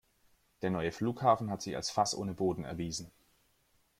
Der 0.63 0.71
neue 0.71 0.91
Flughafen 0.91 1.51
hat 1.51 1.61
sich 1.61 1.75
als 1.75 1.91
Fass 1.91 2.15
ohne 2.17 2.33
Boden 2.33 2.63
erwiesen. 2.65 3.11